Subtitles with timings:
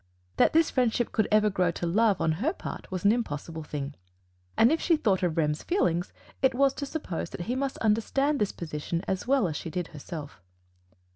[0.37, 3.93] That this friendship could ever grow to love on her part was an impossible thing;
[4.57, 8.39] and if she thought of Rem's feelings, it was to suppose that he must understand
[8.41, 10.41] this position as well as she did herself.